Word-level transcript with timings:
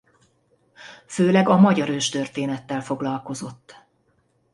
Főleg 1.05 1.49
a 1.49 1.57
magyar 1.57 1.89
őstörténettel 1.89 2.81
foglalkozott. 2.81 3.75